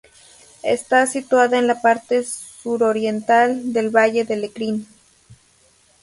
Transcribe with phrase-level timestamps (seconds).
[0.63, 4.87] Está situada en la parte suroriental del Valle de Lecrín.